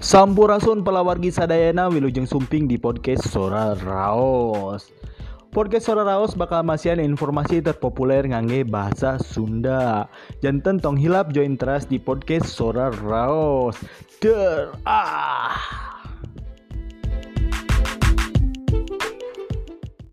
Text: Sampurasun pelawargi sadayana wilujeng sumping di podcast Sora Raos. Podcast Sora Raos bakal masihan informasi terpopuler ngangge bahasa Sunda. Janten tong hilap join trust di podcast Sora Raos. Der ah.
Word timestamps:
Sampurasun 0.00 0.80
pelawargi 0.80 1.28
sadayana 1.28 1.92
wilujeng 1.92 2.24
sumping 2.24 2.64
di 2.64 2.80
podcast 2.80 3.20
Sora 3.28 3.76
Raos. 3.76 4.88
Podcast 5.52 5.92
Sora 5.92 6.08
Raos 6.08 6.32
bakal 6.32 6.64
masihan 6.64 6.96
informasi 7.04 7.60
terpopuler 7.60 8.24
ngangge 8.24 8.64
bahasa 8.64 9.20
Sunda. 9.20 10.08
Janten 10.40 10.80
tong 10.80 10.96
hilap 10.96 11.36
join 11.36 11.60
trust 11.60 11.92
di 11.92 12.00
podcast 12.00 12.48
Sora 12.48 12.88
Raos. 12.88 13.76
Der 14.24 14.72
ah. 14.88 15.89